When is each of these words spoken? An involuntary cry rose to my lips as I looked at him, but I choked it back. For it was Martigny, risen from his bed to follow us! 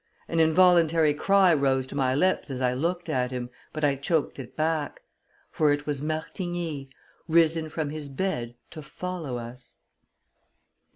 An 0.27 0.39
involuntary 0.39 1.13
cry 1.13 1.53
rose 1.53 1.85
to 1.85 1.95
my 1.95 2.15
lips 2.15 2.49
as 2.49 2.59
I 2.59 2.73
looked 2.73 3.07
at 3.07 3.29
him, 3.29 3.51
but 3.71 3.83
I 3.83 3.93
choked 3.95 4.39
it 4.39 4.55
back. 4.55 5.03
For 5.51 5.71
it 5.71 5.85
was 5.85 6.01
Martigny, 6.01 6.89
risen 7.27 7.69
from 7.69 7.91
his 7.91 8.09
bed 8.09 8.55
to 8.71 8.81
follow 8.81 9.37
us! 9.37 9.75